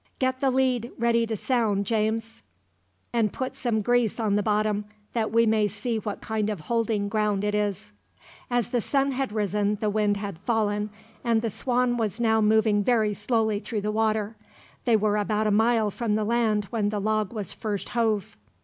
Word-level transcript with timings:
"Get 0.17 0.39
the 0.39 0.49
lead 0.49 0.91
ready 0.97 1.27
to 1.27 1.37
sound, 1.37 1.85
James, 1.85 2.41
and 3.13 3.31
put 3.31 3.55
some 3.55 3.83
grease 3.83 4.19
on 4.19 4.35
the 4.35 4.41
bottom, 4.41 4.85
that 5.13 5.31
we 5.31 5.45
may 5.45 5.67
see 5.67 5.99
what 5.99 6.21
kind 6.21 6.49
of 6.49 6.61
holding 6.61 7.07
ground 7.07 7.43
it 7.43 7.53
is." 7.53 7.91
As 8.49 8.71
the 8.71 8.81
sun 8.81 9.11
had 9.11 9.31
risen 9.31 9.75
the 9.75 9.91
wind 9.91 10.17
had 10.17 10.39
fallen, 10.39 10.89
and 11.23 11.43
the 11.43 11.51
Swan 11.51 11.97
was 11.97 12.19
now 12.19 12.41
moving 12.41 12.83
very 12.83 13.13
slowly 13.13 13.59
through 13.59 13.81
the 13.81 13.91
water. 13.91 14.35
They 14.85 14.97
were 14.97 15.17
about 15.17 15.45
a 15.45 15.51
mile 15.51 15.91
from 15.91 16.15
the 16.15 16.25
land 16.25 16.65
when 16.71 16.89
the 16.89 16.99
log 16.99 17.31
was 17.31 17.53
first 17.53 17.89
hove. 17.89 18.35